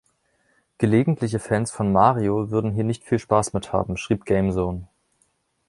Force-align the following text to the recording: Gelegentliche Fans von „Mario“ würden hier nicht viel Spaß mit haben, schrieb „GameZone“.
Gelegentliche 0.79 1.37
Fans 1.37 1.69
von 1.71 1.91
„Mario“ 1.91 2.49
würden 2.49 2.71
hier 2.71 2.83
nicht 2.83 3.03
viel 3.03 3.19
Spaß 3.19 3.53
mit 3.53 3.71
haben, 3.71 3.97
schrieb 3.97 4.25
„GameZone“. 4.25 4.87